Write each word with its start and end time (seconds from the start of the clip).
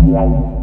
Wow. 0.00 0.59